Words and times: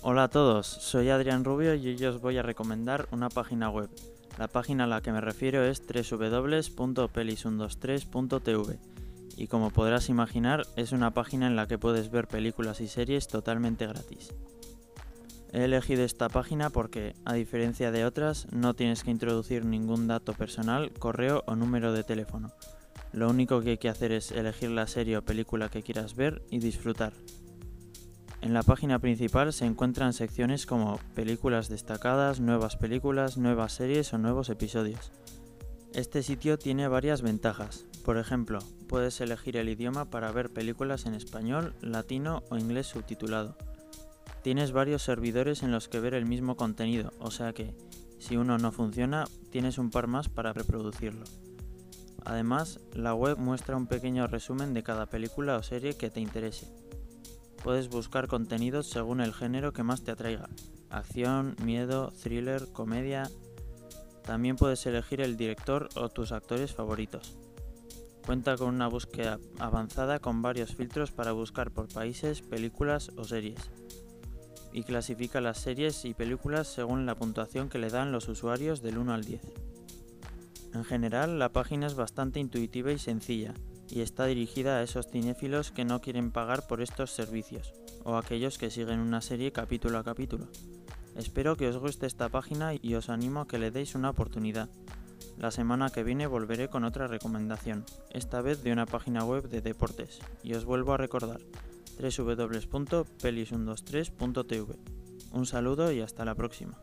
Hola 0.00 0.22
a 0.24 0.28
todos, 0.28 0.68
soy 0.68 1.08
Adrián 1.08 1.42
Rubio 1.42 1.74
y 1.74 1.88
hoy 1.88 2.04
os 2.04 2.20
voy 2.20 2.38
a 2.38 2.42
recomendar 2.42 3.08
una 3.10 3.28
página 3.28 3.68
web. 3.68 3.90
La 4.38 4.46
página 4.46 4.84
a 4.84 4.86
la 4.86 5.00
que 5.00 5.10
me 5.10 5.20
refiero 5.20 5.64
es 5.64 5.82
www.pelis123.tv 5.84 8.78
y 9.36 9.48
como 9.48 9.70
podrás 9.70 10.08
imaginar 10.08 10.64
es 10.76 10.92
una 10.92 11.14
página 11.14 11.48
en 11.48 11.56
la 11.56 11.66
que 11.66 11.78
puedes 11.78 12.12
ver 12.12 12.28
películas 12.28 12.80
y 12.80 12.86
series 12.86 13.26
totalmente 13.26 13.88
gratis. 13.88 14.32
He 15.52 15.64
elegido 15.64 16.04
esta 16.04 16.28
página 16.28 16.70
porque, 16.70 17.16
a 17.24 17.34
diferencia 17.34 17.90
de 17.90 18.04
otras, 18.04 18.46
no 18.52 18.74
tienes 18.74 19.02
que 19.02 19.10
introducir 19.10 19.64
ningún 19.64 20.06
dato 20.06 20.32
personal, 20.32 20.92
correo 20.92 21.42
o 21.48 21.56
número 21.56 21.92
de 21.92 22.04
teléfono. 22.04 22.52
Lo 23.12 23.28
único 23.28 23.62
que 23.62 23.70
hay 23.70 23.78
que 23.78 23.88
hacer 23.88 24.12
es 24.12 24.30
elegir 24.30 24.70
la 24.70 24.86
serie 24.86 25.16
o 25.16 25.22
película 25.22 25.70
que 25.70 25.82
quieras 25.82 26.14
ver 26.14 26.40
y 26.50 26.60
disfrutar. 26.60 27.14
En 28.40 28.54
la 28.54 28.62
página 28.62 29.00
principal 29.00 29.52
se 29.52 29.66
encuentran 29.66 30.12
secciones 30.12 30.64
como 30.64 30.98
películas 31.14 31.68
destacadas, 31.68 32.38
nuevas 32.38 32.76
películas, 32.76 33.36
nuevas 33.36 33.72
series 33.72 34.12
o 34.12 34.18
nuevos 34.18 34.48
episodios. 34.48 35.10
Este 35.92 36.22
sitio 36.22 36.56
tiene 36.56 36.86
varias 36.86 37.20
ventajas. 37.20 37.86
Por 38.04 38.16
ejemplo, 38.16 38.60
puedes 38.88 39.20
elegir 39.20 39.56
el 39.56 39.68
idioma 39.68 40.08
para 40.08 40.30
ver 40.30 40.50
películas 40.50 41.04
en 41.06 41.14
español, 41.14 41.74
latino 41.80 42.44
o 42.48 42.56
inglés 42.56 42.86
subtitulado. 42.86 43.56
Tienes 44.42 44.70
varios 44.70 45.02
servidores 45.02 45.64
en 45.64 45.72
los 45.72 45.88
que 45.88 45.98
ver 45.98 46.14
el 46.14 46.24
mismo 46.24 46.56
contenido, 46.56 47.12
o 47.18 47.32
sea 47.32 47.52
que, 47.52 47.74
si 48.18 48.36
uno 48.36 48.56
no 48.56 48.70
funciona, 48.70 49.24
tienes 49.50 49.78
un 49.78 49.90
par 49.90 50.06
más 50.06 50.28
para 50.28 50.52
reproducirlo. 50.52 51.24
Además, 52.24 52.80
la 52.92 53.14
web 53.14 53.36
muestra 53.38 53.76
un 53.76 53.88
pequeño 53.88 54.26
resumen 54.26 54.74
de 54.74 54.82
cada 54.82 55.06
película 55.06 55.56
o 55.56 55.62
serie 55.62 55.96
que 55.96 56.10
te 56.10 56.20
interese. 56.20 56.66
Puedes 57.62 57.88
buscar 57.88 58.28
contenidos 58.28 58.88
según 58.88 59.20
el 59.20 59.34
género 59.34 59.72
que 59.72 59.82
más 59.82 60.02
te 60.02 60.12
atraiga. 60.12 60.48
Acción, 60.90 61.56
miedo, 61.62 62.12
thriller, 62.22 62.68
comedia. 62.72 63.28
También 64.24 64.56
puedes 64.56 64.84
elegir 64.86 65.20
el 65.20 65.36
director 65.36 65.88
o 65.96 66.08
tus 66.08 66.32
actores 66.32 66.72
favoritos. 66.72 67.36
Cuenta 68.24 68.56
con 68.56 68.74
una 68.74 68.88
búsqueda 68.88 69.38
avanzada 69.58 70.18
con 70.18 70.42
varios 70.42 70.74
filtros 70.74 71.12
para 71.12 71.32
buscar 71.32 71.70
por 71.70 71.88
países, 71.88 72.42
películas 72.42 73.10
o 73.16 73.24
series. 73.24 73.70
Y 74.72 74.82
clasifica 74.82 75.40
las 75.40 75.58
series 75.58 76.04
y 76.04 76.14
películas 76.14 76.68
según 76.68 77.06
la 77.06 77.14
puntuación 77.14 77.68
que 77.68 77.78
le 77.78 77.88
dan 77.88 78.12
los 78.12 78.28
usuarios 78.28 78.82
del 78.82 78.98
1 78.98 79.14
al 79.14 79.24
10. 79.24 79.42
En 80.74 80.84
general, 80.84 81.38
la 81.38 81.48
página 81.48 81.86
es 81.86 81.94
bastante 81.94 82.38
intuitiva 82.38 82.92
y 82.92 82.98
sencilla, 82.98 83.54
y 83.90 84.00
está 84.00 84.26
dirigida 84.26 84.78
a 84.78 84.82
esos 84.82 85.06
cinéfilos 85.06 85.70
que 85.70 85.84
no 85.84 86.00
quieren 86.00 86.30
pagar 86.30 86.66
por 86.66 86.80
estos 86.80 87.10
servicios, 87.10 87.72
o 88.04 88.16
aquellos 88.16 88.58
que 88.58 88.70
siguen 88.70 89.00
una 89.00 89.20
serie 89.20 89.52
capítulo 89.52 89.98
a 89.98 90.04
capítulo. 90.04 90.48
Espero 91.16 91.56
que 91.56 91.68
os 91.68 91.78
guste 91.78 92.06
esta 92.06 92.28
página 92.28 92.74
y 92.74 92.94
os 92.94 93.08
animo 93.08 93.40
a 93.40 93.48
que 93.48 93.58
le 93.58 93.70
deis 93.70 93.94
una 93.94 94.10
oportunidad. 94.10 94.68
La 95.36 95.50
semana 95.50 95.90
que 95.90 96.04
viene 96.04 96.26
volveré 96.26 96.68
con 96.68 96.84
otra 96.84 97.06
recomendación, 97.06 97.84
esta 98.10 98.40
vez 98.40 98.62
de 98.62 98.72
una 98.72 98.86
página 98.86 99.24
web 99.24 99.48
de 99.48 99.60
deportes, 99.60 100.20
y 100.42 100.54
os 100.54 100.64
vuelvo 100.64 100.94
a 100.94 100.96
recordar 100.96 101.40
www.pelis123.tv. 101.98 104.76
Un 105.32 105.46
saludo 105.46 105.92
y 105.92 106.00
hasta 106.00 106.24
la 106.24 106.34
próxima. 106.34 106.78